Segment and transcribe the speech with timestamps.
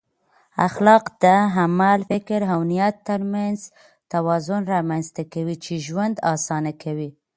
[0.67, 1.25] اخلاق د
[1.55, 3.59] عمل، فکر او نیت ترمنځ
[4.13, 7.09] توازن رامنځته کوي چې ژوند اسانه کوي.